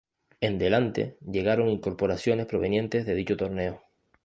[0.39, 3.83] En delante llegaron incorporaciones provenientes de dicho torneo.